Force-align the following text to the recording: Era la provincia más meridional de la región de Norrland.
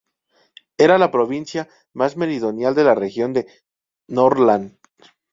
Era 0.79 0.95
la 0.97 1.07
provincia 1.11 1.65
más 1.93 2.17
meridional 2.17 2.73
de 2.73 2.83
la 2.83 2.95
región 2.95 3.33
de 3.33 3.45
Norrland. 4.07 4.79